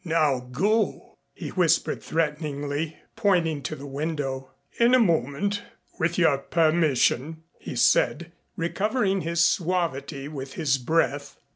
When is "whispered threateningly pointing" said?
1.49-3.61